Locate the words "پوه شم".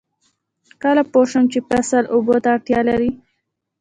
1.11-1.45